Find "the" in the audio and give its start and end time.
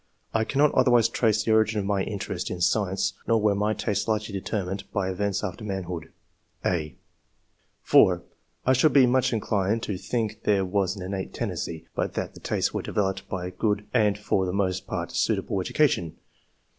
1.43-1.51, 12.33-12.39, 14.47-14.51